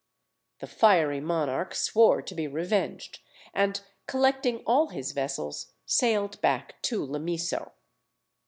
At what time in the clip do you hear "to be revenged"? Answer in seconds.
2.23-3.19